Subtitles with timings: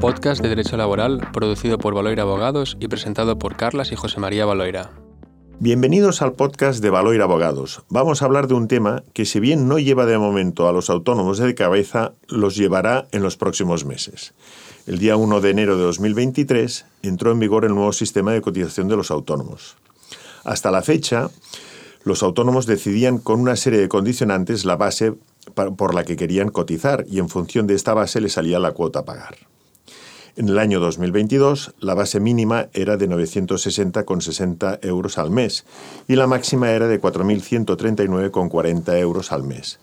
[0.00, 4.46] podcast de Derecho Laboral producido por Valoira Abogados y presentado por Carlas y José María
[4.46, 4.92] Valoira.
[5.58, 7.82] Bienvenidos al podcast de Valoira Abogados.
[7.90, 10.88] Vamos a hablar de un tema que si bien no lleva de momento a los
[10.88, 14.32] autónomos de cabeza, los llevará en los próximos meses.
[14.86, 18.88] El día 1 de enero de 2023 entró en vigor el nuevo sistema de cotización
[18.88, 19.76] de los autónomos.
[20.44, 21.28] Hasta la fecha,
[22.04, 25.12] los autónomos decidían con una serie de condicionantes la base
[25.54, 29.00] por la que querían cotizar y en función de esta base les salía la cuota
[29.00, 29.36] a pagar.
[30.36, 35.64] En el año 2022, la base mínima era de 960,60 euros al mes
[36.06, 39.80] y la máxima era de 4.139,40 euros al mes.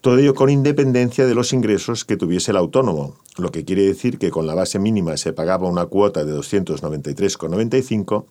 [0.00, 4.18] Todo ello con independencia de los ingresos que tuviese el autónomo, lo que quiere decir
[4.18, 8.24] que con la base mínima se pagaba una cuota de 293,95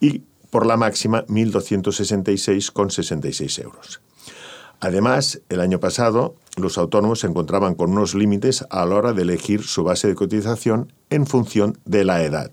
[0.00, 4.00] y por la máxima 1.266,66 euros.
[4.78, 9.22] Además, el año pasado, los autónomos se encontraban con unos límites a la hora de
[9.22, 12.50] elegir su base de cotización en función de la edad.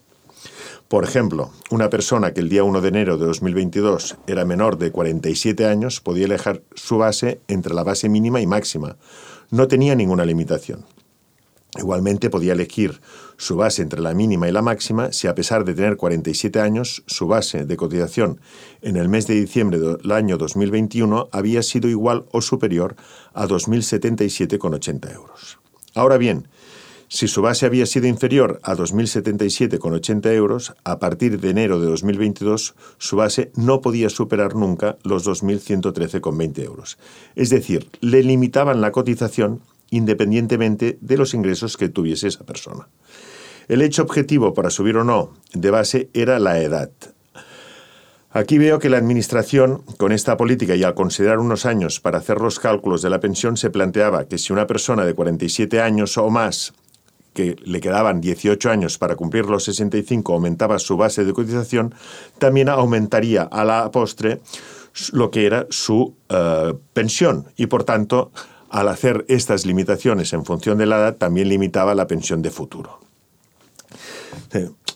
[0.87, 4.91] Por ejemplo, una persona que el día 1 de enero de 2022 era menor de
[4.91, 8.97] 47 años podía elegir su base entre la base mínima y máxima.
[9.51, 10.85] No tenía ninguna limitación.
[11.77, 13.01] Igualmente podía elegir
[13.39, 17.03] su base entre la mínima y la máxima si a pesar de tener 47 años,
[17.07, 18.41] su base de cotización
[18.81, 22.97] en el mes de diciembre del año 2021 había sido igual o superior
[23.33, 25.57] a 2.077,80 euros.
[25.95, 26.49] Ahora bien,
[27.07, 32.75] si su base había sido inferior a 2.077,80 euros, a partir de enero de 2022
[32.97, 36.97] su base no podía superar nunca los 2.113,20 euros.
[37.37, 42.89] Es decir, le limitaban la cotización independientemente de los ingresos que tuviese esa persona.
[43.69, 46.89] El hecho objetivo para subir o no de base era la edad.
[48.31, 52.41] Aquí veo que la Administración, con esta política y al considerar unos años para hacer
[52.41, 56.31] los cálculos de la pensión, se planteaba que si una persona de 47 años o
[56.31, 56.73] más,
[57.35, 61.93] que le quedaban 18 años para cumplir los 65, aumentaba su base de cotización,
[62.39, 64.41] también aumentaría a la postre
[65.11, 68.31] lo que era su eh, pensión y, por tanto,
[68.71, 73.08] al hacer estas limitaciones en función de la edad, también limitaba la pensión de futuro.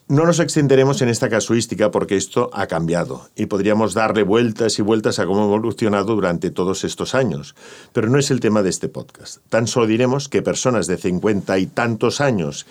[0.09, 4.81] No nos extenderemos en esta casuística porque esto ha cambiado y podríamos darle vueltas y
[4.81, 7.55] vueltas a cómo ha evolucionado durante todos estos años,
[7.93, 9.37] pero no es el tema de este podcast.
[9.49, 12.65] Tan solo diremos que personas de cincuenta y tantos años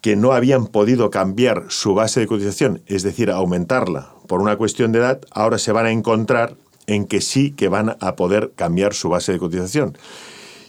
[0.00, 4.92] que no habían podido cambiar su base de cotización, es decir, aumentarla por una cuestión
[4.92, 6.54] de edad, ahora se van a encontrar
[6.86, 9.98] en que sí que van a poder cambiar su base de cotización.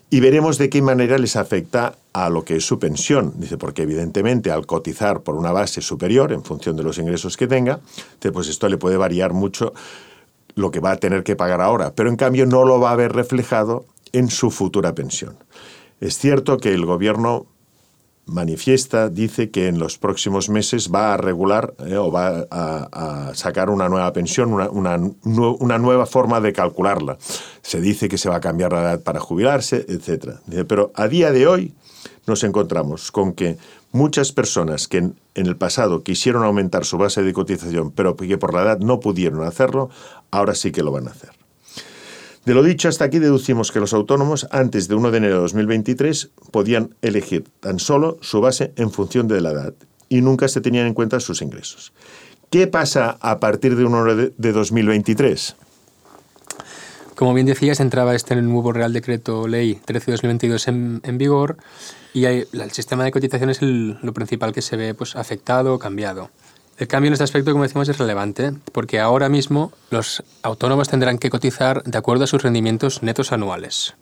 [0.10, 3.34] Y veremos de qué manera les afecta a lo que es su pensión.
[3.36, 7.48] Dice, porque evidentemente al cotizar por una base superior en función de los ingresos que
[7.48, 7.82] tenga,
[8.34, 9.74] pues esto le puede variar mucho
[10.56, 12.96] lo que va a tener que pagar ahora, pero en cambio no lo va a
[12.96, 15.38] ver reflejado en su futura pensión.
[16.00, 17.46] Es cierto que el gobierno
[18.28, 23.70] manifiesta, dice que en los próximos meses va a regular eh, o va a, sacar
[23.70, 27.18] una nueva pensión, una, una, nueva forma de calcularla.
[27.62, 30.36] Se dice que se va a cambiar la edad para jubilarse, etc.
[30.68, 31.74] Pero a día de hoy
[32.26, 33.58] nos encontramos con que
[33.92, 38.38] muchas personas que en, en el pasado quisieron aumentar su base de cotización, pero que
[38.38, 39.90] por la edad no pudieron hacerlo,
[40.32, 41.37] ahora sí que lo van a hacer.
[42.48, 45.42] De lo dicho hasta aquí deducimos que los autónomos antes de 1 de enero de
[45.42, 49.74] 2023 podían elegir tan solo su base en función de la edad
[50.08, 51.92] y nunca se tenían en cuenta sus ingresos.
[52.50, 55.58] ¿Qué pasa a partir de 1 de 2023?
[57.16, 61.58] Como bien decías, entraba este nuevo Real Decreto Ley 13-2022 en, en, vigor
[62.14, 66.30] y el sistema de cotización es lo principal que se ve pues, afectado o cambiado.
[66.78, 71.18] El cambio en este aspecto, como decimos, es relevante porque ahora mismo los autónomos tendrán
[71.18, 73.96] que cotizar de acuerdo a sus rendimientos netos anuales.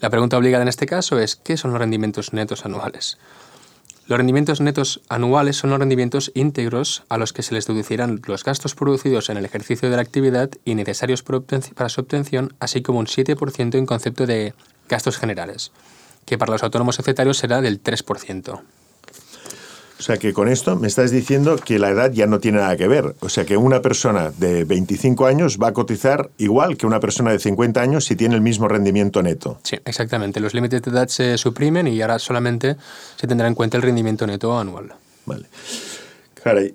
[0.00, 3.18] La pregunta obligada en este caso es, ¿qué son los rendimientos netos anuales?
[4.06, 8.42] Los rendimientos netos anuales son los rendimientos íntegros a los que se les deducirán los
[8.42, 13.00] gastos producidos en el ejercicio de la actividad y necesarios para su obtención, así como
[13.00, 14.54] un 7% en concepto de
[14.88, 15.72] gastos generales,
[16.24, 18.60] que para los autónomos societarios será del 3%.
[19.98, 22.76] O sea que con esto me estás diciendo que la edad ya no tiene nada
[22.76, 23.14] que ver.
[23.20, 27.30] O sea que una persona de 25 años va a cotizar igual que una persona
[27.30, 29.58] de 50 años si tiene el mismo rendimiento neto.
[29.62, 30.40] Sí, exactamente.
[30.40, 32.76] Los límites de edad se suprimen y ahora solamente
[33.16, 34.92] se tendrá en cuenta el rendimiento neto anual.
[35.26, 35.46] Vale.
[36.42, 36.74] Caray,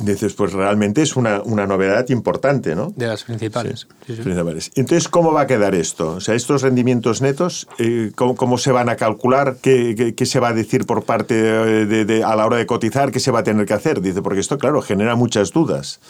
[0.00, 2.92] Dices, pues realmente es una, una, novedad importante, ¿no?
[2.96, 3.86] De las principales.
[4.06, 4.70] Sí, principales.
[4.74, 6.12] Entonces, ¿cómo va a quedar esto?
[6.16, 9.56] O sea, estos rendimientos netos, eh, ¿cómo, se van a calcular?
[9.60, 13.12] ¿Qué, qué, se va a decir por parte de, a la hora de cotizar?
[13.12, 14.00] ¿Qué se va a tener que hacer?
[14.00, 16.00] Dice, porque esto, claro, genera muchas dudas.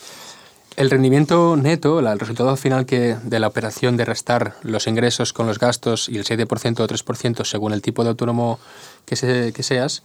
[0.76, 5.46] El rendimiento neto, el resultado final que, de la operación de restar los ingresos con
[5.46, 8.58] los gastos y el 7% o 3% según el tipo de autónomo
[9.04, 10.02] que, seas,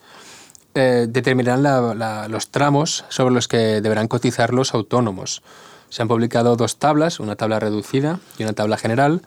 [0.76, 5.42] eh, determinarán los tramos sobre los que deberán cotizar los autónomos.
[5.90, 9.22] Se han publicado dos tablas, una tabla reducida y una tabla general.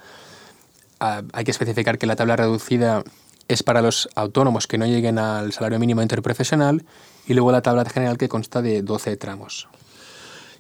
[1.01, 3.03] Ah, hay que especificar que la tabla reducida
[3.49, 6.85] es para los autónomos que no lleguen al salario mínimo interprofesional
[7.27, 9.69] y luego la tabla general que consta de 12 tramos.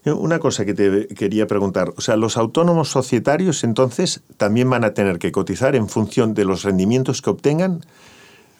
[0.06, 4.94] Una cosa que te quería preguntar, o sea, los autónomos societarios entonces también van a
[4.94, 7.84] tener que cotizar en función de los rendimientos que obtengan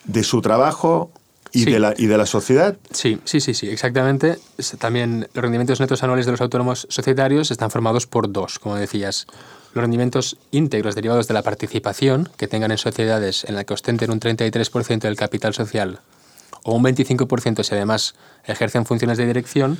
[0.04, 1.10] de su trabajo
[1.52, 2.76] y, de, la, y de la sociedad.
[2.90, 4.38] Sí, sí, sí, sí, exactamente.
[4.78, 9.26] También los rendimientos netos anuales de los autónomos societarios están formados por dos, como decías.
[9.74, 14.10] Los rendimientos íntegros derivados de la participación que tengan en sociedades en las que ostenten
[14.10, 16.00] un 33% del capital social
[16.64, 18.14] o un 25% si además
[18.44, 19.78] ejercen funciones de dirección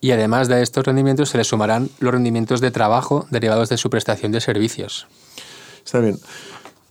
[0.00, 3.90] y además de estos rendimientos se le sumarán los rendimientos de trabajo derivados de su
[3.90, 5.06] prestación de servicios.
[5.84, 6.18] Está bien.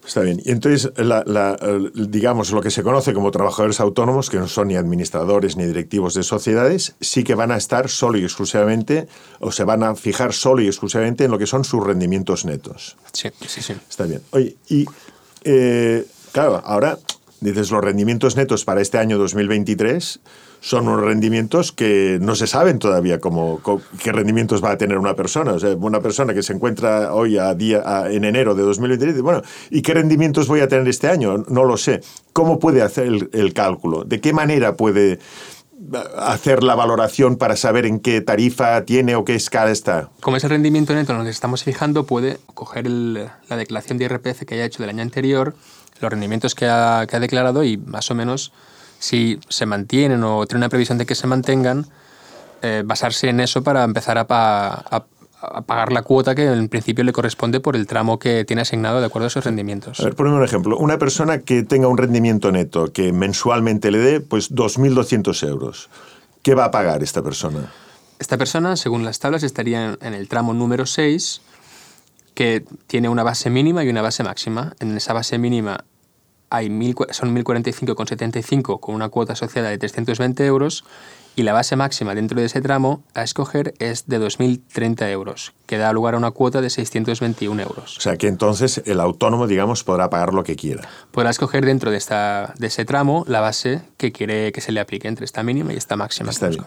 [0.09, 0.41] Está bien.
[0.43, 0.91] Y entonces,
[1.93, 6.15] digamos, lo que se conoce como trabajadores autónomos, que no son ni administradores ni directivos
[6.15, 9.07] de sociedades, sí que van a estar solo y exclusivamente,
[9.39, 12.97] o se van a fijar solo y exclusivamente en lo que son sus rendimientos netos.
[13.13, 13.73] Sí, sí, sí.
[13.87, 14.23] Está bien.
[14.31, 14.87] Oye, y
[15.43, 16.97] eh, claro, ahora
[17.41, 20.19] dices los rendimientos netos para este año 2023
[20.61, 23.61] son unos rendimientos que no se saben todavía cómo,
[24.03, 25.53] qué rendimientos va a tener una persona.
[25.53, 29.81] O una persona que se encuentra hoy a día, en enero de 2023, bueno, ¿y
[29.81, 31.45] qué rendimientos voy a tener este año?
[31.47, 32.01] No lo sé.
[32.33, 34.03] ¿Cómo puede hacer el, cálculo?
[34.03, 35.19] ¿De qué manera puede
[36.17, 40.09] hacer la valoración para saber en qué tarifa tiene o qué escala está?
[40.19, 44.55] Como es el rendimiento neto en estamos fijando, puede coger la declaración de IRPF que
[44.55, 45.55] haya hecho del año anterior,
[45.99, 48.51] los rendimientos que ha, que ha declarado y más o menos
[48.99, 51.87] si se mantienen o tiene una previsión de que se mantengan,
[52.61, 57.61] eh, basarse en eso para empezar a, pagar la cuota que en principio le corresponde
[57.61, 60.01] por el tramo que tiene asignado de acuerdo a sus rendimientos.
[60.01, 60.77] A ver, ponme un ejemplo.
[60.77, 65.89] Una persona que tenga un rendimiento neto que mensualmente le dé pues 2.200 euros,
[66.43, 67.71] ¿qué va a pagar esta persona?
[68.19, 71.41] Esta persona, según las tablas, estaría en el tramo número 6,
[72.39, 74.73] que tiene una base mínima y una base máxima.
[74.79, 75.83] En esa base mínima
[76.49, 80.85] hay mil, son 1.045,75 con una cuota asociada de 320 euros
[81.39, 85.77] y la base máxima dentro de ese tramo a escoger es de 2.030 euros, que
[85.77, 87.97] da lugar a una cuota de 621 euros.
[87.97, 90.85] O sea que entonces el autónomo, digamos, podrá pagar lo que quiera.
[91.11, 94.81] Podrá escoger dentro de, esta, de ese tramo la base que quiere que se le
[94.81, 96.31] aplique entre esta mínima y esta máxima.
[96.31, 96.61] Está bien.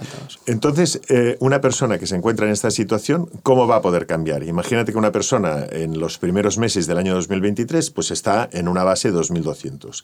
[0.47, 4.43] Entonces, eh, una persona que se encuentra en esta situación, ¿cómo va a poder cambiar?
[4.43, 8.85] Imagínate que una persona en los primeros meses del año 2023 pues está en una
[8.85, 10.03] base de 2.200.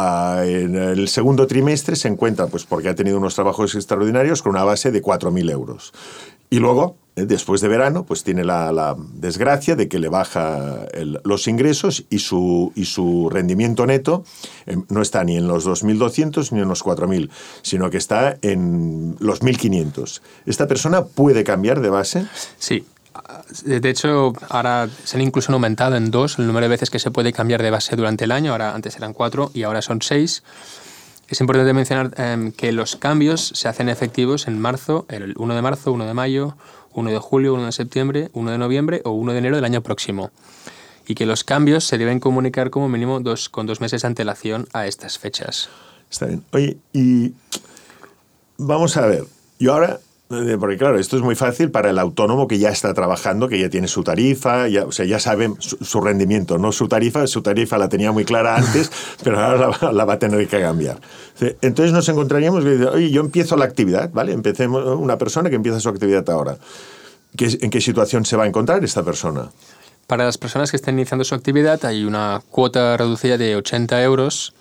[0.00, 4.50] Ah, en el segundo trimestre se encuentra, pues porque ha tenido unos trabajos extraordinarios, con
[4.50, 5.92] una base de 4.000 euros.
[6.50, 10.86] Y luego, eh, después de verano, pues tiene la, desgracia de que le baja
[11.24, 14.22] los ingresos y su, y su rendimiento neto
[14.66, 17.28] eh, no está ni en los 2.200 ni en los 4.000,
[17.62, 20.20] sino que está en los 1.500.
[20.46, 22.24] ¿Esta persona puede cambiar de base?
[22.56, 22.84] Sí,
[23.64, 27.10] de hecho, ahora se han incluso aumentado en dos el número de veces que se
[27.10, 28.52] puede cambiar de base durante el año.
[28.52, 30.42] Ahora antes eran cuatro y ahora son seis.
[31.28, 35.62] Es importante mencionar em, que los cambios se hacen efectivos en marzo, el 1 de
[35.62, 36.56] marzo, 1 de mayo,
[36.94, 39.82] 1 de julio, 1 de septiembre, 1 de noviembre o 1 de enero del año
[39.82, 40.30] próximo.
[41.06, 44.68] Y que los cambios se deben comunicar como mínimo dos, con dos meses de antelación
[44.72, 45.68] a estas fechas.
[46.10, 46.44] Está bien.
[46.52, 47.34] Oye, y
[48.56, 49.24] vamos a ver.
[49.58, 53.48] Yo ahora porque claro, esto es muy fácil para el autónomo que ya está trabajando,
[53.48, 57.26] que ya tiene su tarifa, ya, o sea, ya sabe su, rendimiento, no su tarifa,
[57.26, 58.90] su tarifa la tenía muy clara antes,
[59.24, 61.00] pero ahora la, va a tener que cambiar.
[61.62, 64.32] Entonces nos encontraríamos y oye, yo empiezo la actividad, ¿vale?
[64.32, 66.58] Empecemos una persona que empieza su actividad ahora.
[67.38, 69.48] ¿En qué situación se va a encontrar esta persona?
[70.06, 74.52] Para las personas que estén iniciando su actividad hay una cuota reducida de 80 euros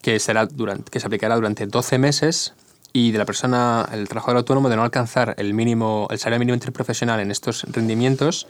[0.00, 2.54] que, será durante, que se aplicará durante 12 meses
[2.96, 6.54] y de la persona, el trabajador autónomo, de no alcanzar el mínimo, el salario mínimo
[6.54, 8.46] interprofesional en estos rendimientos,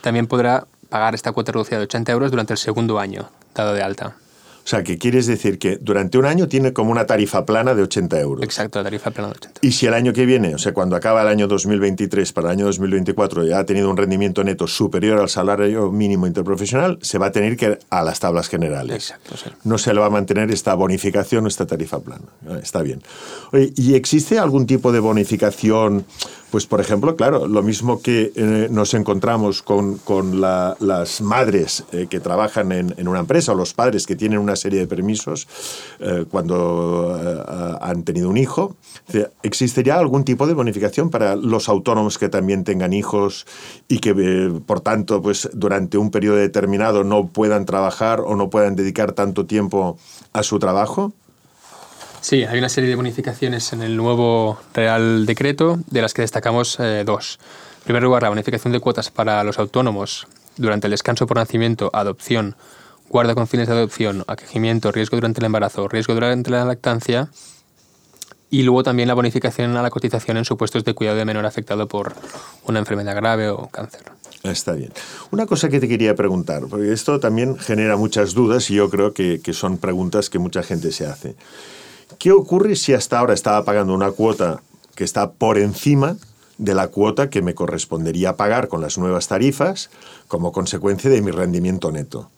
[0.00, 3.82] también podrá pagar esta cuota reducida de 80 euros durante el segundo año, dado de
[3.82, 4.14] alta.
[4.64, 7.82] O sea, que quieres decir que durante un año tiene como una tarifa plana de
[7.82, 8.44] 80 euros.
[8.44, 9.60] Exacto, la tarifa plana de 80.
[9.62, 12.58] Y si el año que viene, o sea, cuando acaba el año 2023 para el
[12.58, 17.26] año 2024 ya ha tenido un rendimiento neto superior al salario mínimo interprofesional, se va
[17.26, 18.94] a tener que ir a las tablas generales.
[18.94, 19.50] Exacto, sí.
[19.64, 22.26] No se le va a mantener esta bonificación o esta tarifa plana.
[22.62, 23.02] Está bien.
[23.52, 26.04] Oye, ¿y existe algún tipo de bonificación
[26.50, 32.08] Pues, por ejemplo, claro, lo mismo que eh, nos encontramos con, con las madres eh,
[32.10, 35.46] que trabajan en, una empresa o los padres que tienen una serie de permisos
[36.00, 37.16] eh, cuando
[37.80, 38.76] han tenido un hijo,
[39.42, 43.46] ¿existiría algún tipo de bonificación para los autónomos que también tengan hijos
[43.88, 48.76] y que, por tanto, pues durante un periodo determinado no puedan trabajar o no puedan
[48.76, 49.98] dedicar tanto tiempo
[50.32, 51.12] a su trabajo?
[52.20, 56.78] Sí, hay una serie de bonificaciones en el nuevo Real Decreto, de las que destacamos
[56.78, 57.38] eh, dos.
[57.78, 60.26] En primer lugar, la bonificación de cuotas para los autónomos
[60.58, 62.56] durante el descanso por nacimiento, adopción,
[63.08, 67.30] guarda con fines de adopción, acogimiento, riesgo durante el embarazo, riesgo durante la lactancia.
[68.50, 71.88] Y luego también la bonificación a la cotización en supuestos de cuidado de menor afectado
[71.88, 72.14] por
[72.64, 74.02] una enfermedad grave o cáncer.
[74.42, 74.92] Está bien.
[75.30, 79.14] Una cosa que te quería preguntar, porque esto también genera muchas dudas y yo creo
[79.14, 81.36] que son preguntas que mucha gente se hace.
[82.18, 84.62] ¿Qué ocurre si hasta ahora estaba pagando una cuota
[84.94, 86.16] que está por encima
[86.58, 89.90] de la cuota que me correspondería pagar con las nuevas tarifas
[90.28, 92.30] como consecuencia de mi rendimiento neto?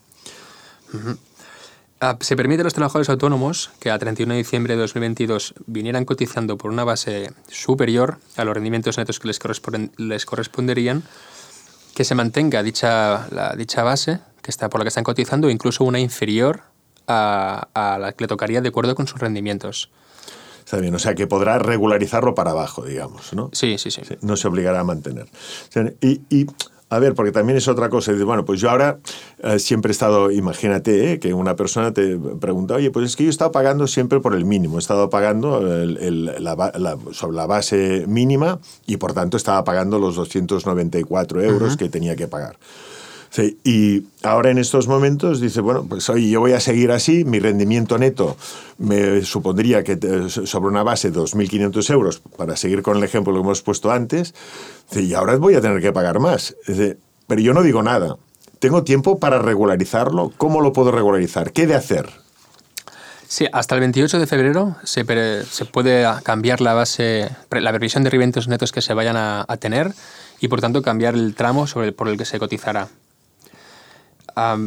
[2.00, 6.04] Ah, se permite a los trabajadores autónomos que a 31 de diciembre de 2022 vinieran
[6.04, 11.04] cotizando por una base superior a los rendimientos netos que les, corresponderían,
[11.94, 15.84] que se mantenga dicha, la, dicha base que está por la que están cotizando, incluso
[15.84, 16.62] una inferior
[17.06, 19.90] a, la que le tocaría de acuerdo con sus rendimientos.
[20.64, 23.50] Está bien, o sea que podrá regularizarlo para abajo, digamos, ¿no?
[23.52, 24.00] Sí, sí, sí.
[24.20, 25.26] no se obligará a mantener.
[26.00, 26.46] y,
[26.92, 28.12] a ver, porque también es otra cosa.
[28.12, 28.98] Bueno, pues yo ahora
[29.42, 33.24] eh, siempre he estado, imagínate, eh, que una persona te pregunta, oye, pues es que
[33.24, 35.62] yo he estado pagando siempre por el mínimo, he estado pagando
[37.12, 42.28] sobre la base mínima y por tanto estaba pagando los 294 euros que tenía que
[42.28, 42.58] pagar.
[43.32, 47.24] Sí, y ahora en estos momentos dice, bueno, pues oye, yo voy a seguir así,
[47.24, 48.36] mi rendimiento neto
[48.76, 49.98] me supondría que
[50.28, 54.34] sobre una base de 2.500 euros, para seguir con el ejemplo que hemos puesto antes,
[54.94, 56.54] y ahora voy a tener que pagar más.
[57.26, 58.16] pero yo no digo nada.
[58.58, 60.30] ¿Tengo tiempo para regularizarlo?
[60.36, 61.52] ¿Cómo lo puedo regularizar?
[61.52, 62.10] ¿Qué de hacer?
[63.28, 68.46] Sí, hasta el 28 de febrero se, puede cambiar la base, la previsión de rendimientos
[68.46, 69.94] netos que se vayan a, tener
[70.38, 72.88] y por tanto cambiar el tramo sobre por el que se cotizará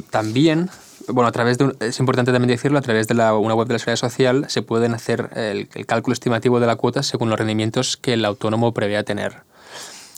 [0.10, 0.70] también,
[1.08, 3.74] bueno, a través de, es importante también decirlo, a través de la, una web de
[3.74, 7.98] la Seguridad Social se pueden hacer el, cálculo estimativo de la cuota según los rendimientos
[7.98, 9.44] que el autónomo prevea tener.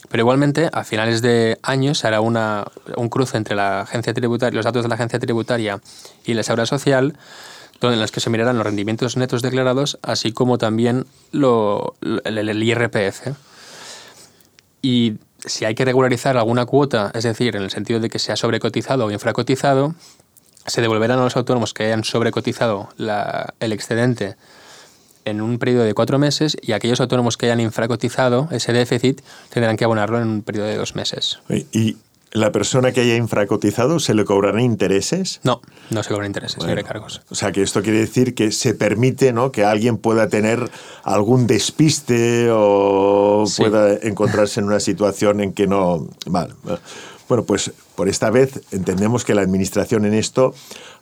[0.10, 4.56] Pero igualmente, a finales de año se hará una, un cruce entre la agencia tributaria,
[4.56, 5.82] los datos de la agencia tributaria
[6.24, 7.18] y la Seguridad Social,
[7.82, 12.64] donde en los que se mirarán los rendimientos netos declarados, así como también el, el
[12.64, 13.34] IRPF.
[14.82, 18.36] Y si hay que regularizar alguna cuota, es decir, en el sentido de que sea
[18.36, 19.96] sobrecotizado o infracotizado,
[20.66, 22.90] se devolverán a los autónomos que hayan sobrecotizado
[23.60, 24.36] el excedente
[25.26, 29.76] en un periodo de cuatro meses y aquellos autónomos que hayan infracotizado ese déficit tendrán
[29.78, 31.40] que abonarlo en un periodo de dos meses.
[31.72, 31.98] ¿Y
[32.32, 35.40] la persona que haya infracotizado se le cobrarán intereses?
[35.44, 37.22] No, no se cobran intereses, bueno, cargos.
[37.30, 39.52] O sea que esto quiere decir que se permite ¿no?
[39.52, 40.70] que alguien pueda tener
[41.04, 46.08] algún despiste o pueda encontrarse en una situación en que no.
[46.26, 46.54] Vale.
[47.28, 50.54] Bueno, pues por esta vez entendemos que la administración en esto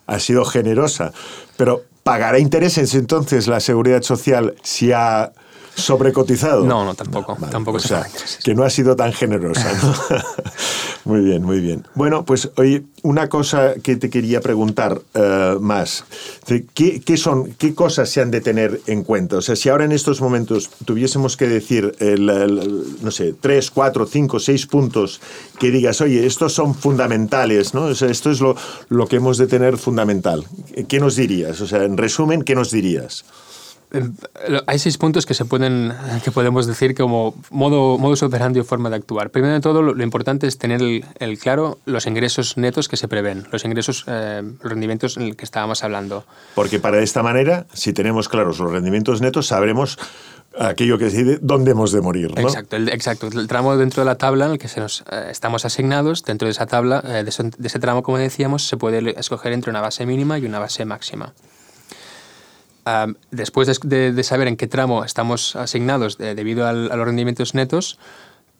[0.06, 1.12] ha sido generosa,
[1.56, 5.32] pero ¿pagará intereses entonces la seguridad social si ha
[5.76, 6.64] sobrecotizado.
[6.64, 7.36] No, no, tampoco.
[7.50, 8.06] tampoco o sea,
[8.42, 9.70] que no ha sido tan generosa.
[11.04, 11.86] muy bien, muy bien.
[11.94, 16.04] Bueno, pues oye, una cosa que te quería preguntar eh, más.
[16.74, 19.36] ¿Qué, son, ¿Qué cosas se han de tener en cuenta?
[19.36, 24.40] O sea, si ahora en estos momentos tuviésemos que decir, no sé, tres, cuatro, cinco,
[24.40, 25.20] seis puntos
[25.58, 27.84] que digas, oye, estos son fundamentales, ¿no?
[27.84, 28.56] O sea, esto es lo,
[28.88, 30.46] lo que hemos de tener fundamental.
[30.88, 31.60] ¿Qué nos dirías?
[31.60, 33.24] O sea, en resumen, ¿qué nos dirías?
[34.66, 35.92] Hay seis puntos que se pueden
[36.24, 39.30] que podemos decir como modo modus operandi o forma de actuar.
[39.30, 43.46] Primero de todo, lo, importante es tener el, claro los ingresos netos que se prevén,
[43.52, 46.24] los ingresos, eh, los rendimientos en el que estábamos hablando.
[46.54, 49.98] Porque para esta manera, si tenemos claros los rendimientos netos, sabremos
[50.58, 52.32] aquello que decide dónde hemos de morir.
[52.34, 52.40] ¿no?
[52.40, 53.28] Exacto, el, exacto.
[53.28, 56.46] El tramo dentro de la tabla en el que se nos, eh, estamos asignados, dentro
[56.46, 60.06] de esa tabla, eh, de, ese, tramo, como decíamos, se puede escoger entre una base
[60.06, 61.34] mínima y una base máxima
[63.30, 67.98] después de, saber en qué tramo estamos asignados debido a los rendimientos netos,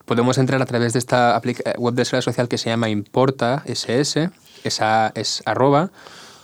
[0.06, 3.62] podemos entrar a través de esta eh, web de seguridad social que se llama Importa
[3.66, 4.30] SS,
[4.64, 5.90] esa es arroba,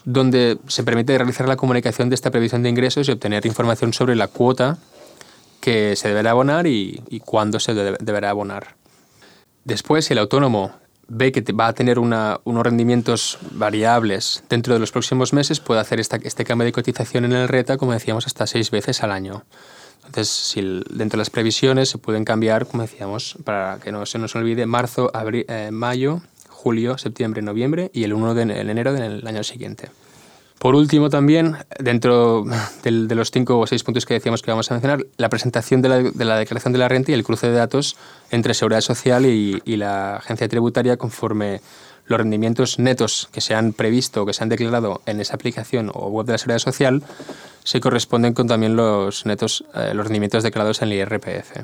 [0.04, 4.16] donde se permite realizar la comunicación de esta previsión de ingresos y obtener información sobre
[4.16, 4.78] la cuota
[5.60, 8.74] que se deberá abonar y, y cuándo se deberá abonar.
[9.64, 10.72] Después, si el autónomo
[11.09, 16.00] ve que va a tener unos rendimientos variables dentro de los próximos meses, puede hacer
[16.00, 19.44] esta, este cambio de cotización en el RETA, como decíamos, hasta seis veces al año.
[20.06, 24.18] Entonces, si dentro de las previsiones se pueden cambiar, como decíamos, para que no se
[24.18, 29.26] nos olvide, marzo, abril, eh, mayo, julio, septiembre, noviembre y el 1 de enero del
[29.26, 29.90] año siguiente.
[30.62, 32.45] Por último, también, dentro
[32.85, 35.88] de los cinco o seis puntos que decíamos que vamos a mencionar, la presentación de
[35.88, 37.97] la, declaración de la renta y el cruce de datos
[38.31, 41.61] entre Seguridad Social y, la agencia tributaria conforme
[42.07, 45.90] los rendimientos netos que se han previsto o que se han declarado en esa aplicación
[45.92, 47.02] o web de la Seguridad Social
[47.64, 51.57] se corresponden con también los netos, eh, los rendimientos declarados en el IRPF.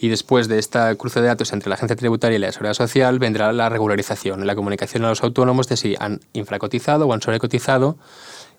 [0.00, 3.18] Y después de esta cruce de datos entre la agencia tributaria y la seguridad social
[3.18, 7.96] vendrá la regularización, la comunicación a los autónomos de si han infracotizado o han sobrecotizado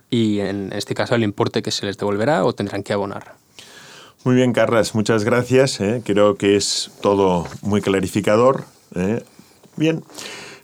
[0.10, 3.36] y en este caso el importe que se les devolverá o tendrán que abonar.
[4.26, 5.80] Muy bien, Carlas, muchas gracias.
[5.80, 6.02] ¿eh?
[6.04, 8.66] Creo que es todo muy clarificador.
[8.96, 9.24] ¿eh?
[9.78, 10.04] Bien.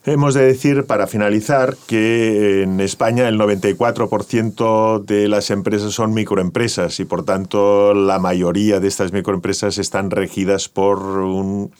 [0.08, 7.00] Hemos de decir, para finalizar, que en España el 94% de las empresas son microempresas
[7.00, 11.72] y, por tanto, la mayoría de estas microempresas están regidas por un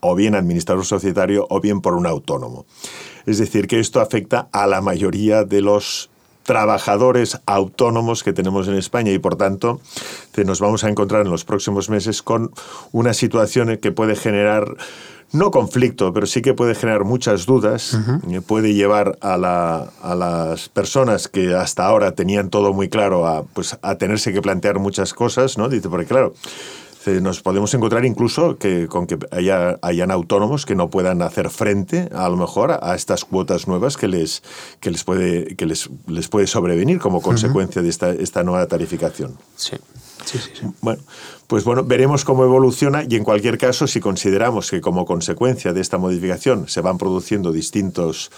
[0.00, 2.66] o bien administrador societario o bien por un autónomo.
[3.24, 6.10] Es decir, que esto afecta a la mayoría de los
[6.46, 9.80] trabajadores autónomos que tenemos en España y por tanto
[10.44, 12.52] nos vamos a encontrar en los próximos meses con
[12.92, 14.76] una situación que puede generar
[15.32, 17.98] no conflicto, pero sí que puede generar muchas dudas,
[18.46, 23.96] puede llevar a, las personas que hasta ahora tenían todo muy claro a, pues, a
[23.96, 25.68] tenerse que plantear muchas cosas, ¿no?
[25.68, 26.34] Dice, porque claro,
[27.06, 32.08] nos podemos encontrar incluso que con que haya, hayan autónomos que no puedan hacer frente
[32.12, 34.42] a lo mejor a, estas cuotas nuevas que les,
[34.80, 39.36] que les, puede, que les, les puede sobrevenir como consecuencia de esta, esta nueva tarificación.
[39.56, 39.76] Sí.
[40.24, 40.66] Sí, sí, sí.
[40.80, 41.02] Bueno,
[41.46, 45.80] pues bueno, veremos cómo evoluciona y en cualquier caso, si consideramos que como consecuencia de
[45.80, 48.32] esta modificación se van produciendo distintos,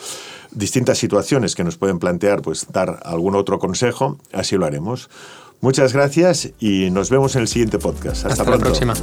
[0.50, 5.08] distintas situaciones que nos pueden plantear, pues dar algún otro consejo, así lo haremos.
[5.60, 8.26] Muchas gracias y nos vemos en el siguiente podcast.
[8.26, 8.94] Hasta, Hasta la próxima.